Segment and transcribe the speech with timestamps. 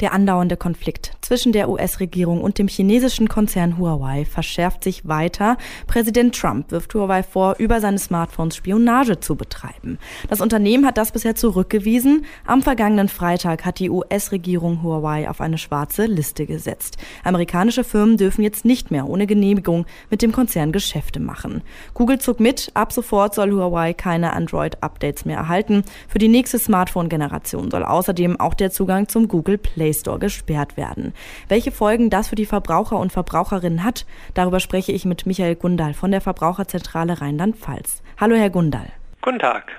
[0.00, 5.58] Der andauernde Konflikt zwischen der US-Regierung und dem chinesischen Konzern Huawei verschärft sich weiter.
[5.86, 9.98] Präsident Trump wirft Huawei vor, über seine Smartphones Spionage zu betreiben.
[10.30, 12.24] Das Unternehmen hat das bisher zurückgewiesen.
[12.46, 16.96] Am vergangenen Freitag hat die US-Regierung Huawei auf eine schwarze Liste gesetzt.
[17.22, 21.60] Amerikanische Firmen dürfen jetzt nicht mehr ohne Genehmigung mit dem Konzern Geschäfte machen.
[21.92, 25.84] Google zog mit, ab sofort soll Huawei keine Android-Updates mehr erhalten.
[26.08, 30.76] Für die nächste Smartphone-Generation soll außerdem auch der Zugang zum Google Play Play Store gesperrt
[30.76, 31.12] werden.
[31.48, 35.94] Welche Folgen das für die Verbraucher und Verbraucherinnen hat, darüber spreche ich mit Michael Gundal
[35.94, 38.02] von der Verbraucherzentrale Rheinland-Pfalz.
[38.18, 38.86] Hallo, Herr Gundal.
[39.22, 39.70] Guten Tag.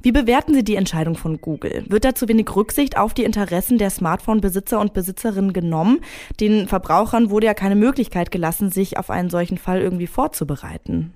[0.00, 1.84] Wie bewerten Sie die Entscheidung von Google?
[1.88, 6.00] Wird da zu wenig Rücksicht auf die Interessen der Smartphone-Besitzer und Besitzerinnen genommen?
[6.38, 11.14] Den Verbrauchern wurde ja keine Möglichkeit gelassen, sich auf einen solchen Fall irgendwie vorzubereiten.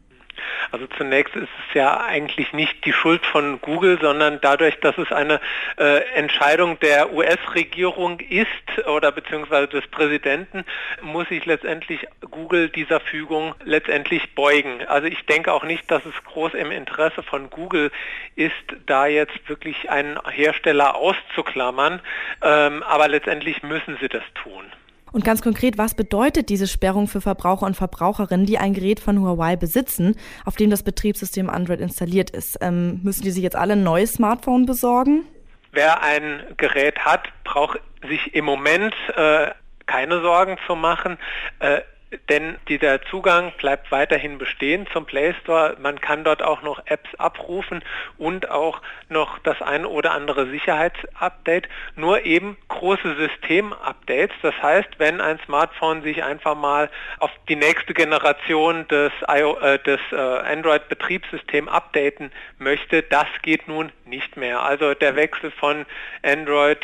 [0.73, 5.11] Also zunächst ist es ja eigentlich nicht die Schuld von Google, sondern dadurch, dass es
[5.11, 5.41] eine
[5.78, 10.64] äh, Entscheidung der US-Regierung ist oder beziehungsweise des Präsidenten,
[11.03, 14.86] muss sich letztendlich Google dieser Fügung letztendlich beugen.
[14.86, 17.91] Also ich denke auch nicht, dass es groß im Interesse von Google
[18.36, 18.55] ist,
[18.86, 22.00] da jetzt wirklich einen Hersteller auszuklammern,
[22.42, 24.64] ähm, aber letztendlich müssen sie das tun.
[25.12, 29.20] Und ganz konkret, was bedeutet diese Sperrung für Verbraucher und Verbraucherinnen, die ein Gerät von
[29.20, 32.58] Huawei besitzen, auf dem das Betriebssystem Android installiert ist?
[32.61, 35.25] Ähm, müssen die sich jetzt alle ein neues Smartphone besorgen?
[35.72, 39.50] Wer ein Gerät hat, braucht sich im Moment äh,
[39.86, 41.19] keine Sorgen zu machen.
[41.58, 41.80] Äh,
[42.28, 45.77] denn dieser Zugang bleibt weiterhin bestehen zum Play Store.
[45.80, 47.84] Man kann dort auch noch Apps abrufen
[48.19, 54.34] und auch noch das ein oder andere Sicherheitsupdate, nur eben große Systemupdates.
[54.42, 60.00] Das heißt, wenn ein Smartphone sich einfach mal auf die nächste Generation des, äh, des
[60.11, 64.62] äh, Android-Betriebssystems updaten möchte, das geht nun nicht mehr.
[64.62, 65.86] Also der Wechsel von
[66.22, 66.80] Android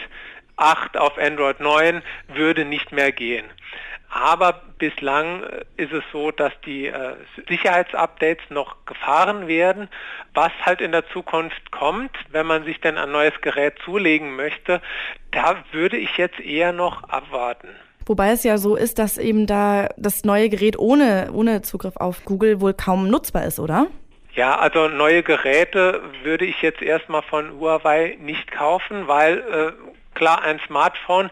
[0.56, 3.44] 8 auf Android 9 würde nicht mehr gehen.
[4.18, 7.14] Aber bislang äh, ist es so, dass die äh,
[7.48, 9.88] Sicherheitsupdates noch gefahren werden.
[10.32, 14.80] Was halt in der Zukunft kommt, wenn man sich denn ein neues Gerät zulegen möchte,
[15.32, 17.68] da würde ich jetzt eher noch abwarten.
[18.06, 22.24] Wobei es ja so ist, dass eben da das neue Gerät ohne, ohne Zugriff auf
[22.24, 23.88] Google wohl kaum nutzbar ist, oder?
[24.34, 29.72] Ja, also neue Geräte würde ich jetzt erstmal von Huawei nicht kaufen, weil äh,
[30.16, 31.30] klar, ein Smartphone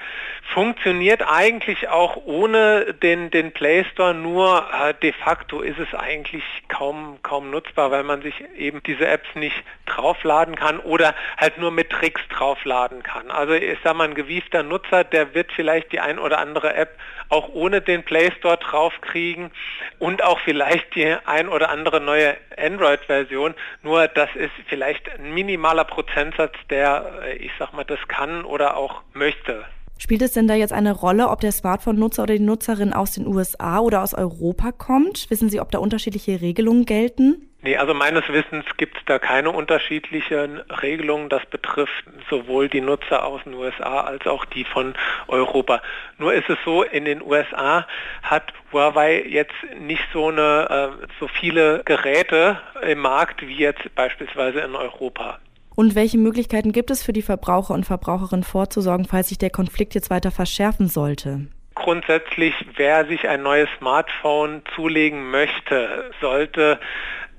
[0.53, 6.45] funktioniert eigentlich auch ohne den, den Play Store, nur äh, de facto ist es eigentlich
[6.69, 9.57] kaum, kaum nutzbar, weil man sich eben diese Apps nicht
[9.87, 13.31] draufladen kann oder halt nur mit Tricks draufladen kann.
[13.31, 16.97] Also ich sage mal, ein gewiefter Nutzer, der wird vielleicht die ein oder andere App
[17.31, 19.51] auch ohne den Play Store draufkriegen
[19.99, 23.55] und auch vielleicht die ein oder andere neue Android-Version.
[23.83, 28.74] Nur das ist vielleicht ein minimaler Prozentsatz, der, äh, ich sag mal, das kann oder
[28.77, 29.65] auch möchte.
[29.99, 33.27] Spielt es denn da jetzt eine Rolle, ob der Smartphone-Nutzer oder die Nutzerin aus den
[33.27, 35.31] USA oder aus Europa kommt?
[35.31, 37.49] Wissen Sie, ob da unterschiedliche Regelungen gelten?
[37.63, 41.31] Nee, also meines Wissens gibt es da keine unterschiedlichen Regelungen.
[41.31, 44.93] Das betrifft sowohl die Nutzer aus den USA als auch die von
[45.29, 45.81] Europa.
[46.19, 47.87] Nur ist es so, in den USA
[48.23, 54.61] hat Huawei jetzt nicht so, eine, äh, so viele Geräte im Markt wie jetzt beispielsweise
[54.61, 55.39] in Europa.
[55.77, 59.95] Und welche Möglichkeiten gibt es für die Verbraucher und Verbraucherinnen vorzusorgen, falls sich der Konflikt
[59.95, 61.49] jetzt weiter verschärfen sollte?
[61.75, 66.79] Grundsätzlich, wer sich ein neues Smartphone zulegen möchte, sollte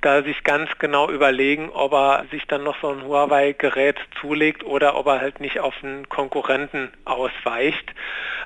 [0.01, 4.95] da sich ganz genau überlegen, ob er sich dann noch so ein Huawei-Gerät zulegt oder
[4.97, 7.91] ob er halt nicht auf einen Konkurrenten ausweicht.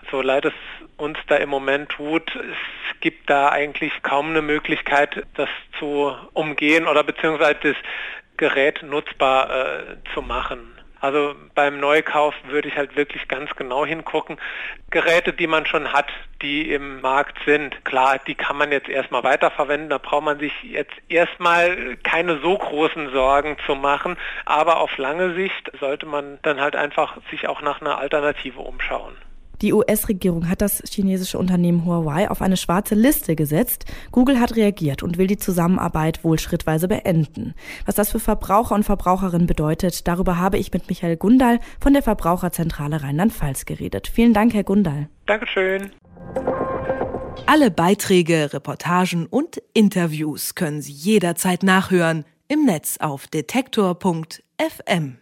[0.09, 0.53] So leid es
[0.95, 6.87] uns da im Moment tut, es gibt da eigentlich kaum eine Möglichkeit, das zu umgehen
[6.87, 7.75] oder beziehungsweise das
[8.39, 9.83] Gerät nutzbar äh,
[10.13, 10.73] zu machen.
[11.01, 14.37] Also beim Neukauf würde ich halt wirklich ganz genau hingucken.
[14.91, 16.07] Geräte, die man schon hat,
[16.41, 19.89] die im Markt sind, klar, die kann man jetzt erstmal weiterverwenden.
[19.89, 24.17] Da braucht man sich jetzt erstmal keine so großen Sorgen zu machen.
[24.45, 29.17] Aber auf lange Sicht sollte man dann halt einfach sich auch nach einer Alternative umschauen.
[29.61, 33.85] Die US-Regierung hat das chinesische Unternehmen Huawei auf eine schwarze Liste gesetzt.
[34.11, 37.53] Google hat reagiert und will die Zusammenarbeit wohl schrittweise beenden.
[37.85, 42.03] Was das für Verbraucher und Verbraucherinnen bedeutet, darüber habe ich mit Michael Gundal von der
[42.03, 44.07] Verbraucherzentrale Rheinland-Pfalz geredet.
[44.07, 45.09] Vielen Dank, Herr Gundal.
[45.25, 45.91] Dankeschön.
[47.45, 55.19] Alle Beiträge, Reportagen und Interviews können Sie jederzeit nachhören im Netz auf detektor.fm.